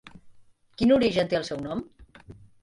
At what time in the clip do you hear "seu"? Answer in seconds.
1.51-1.61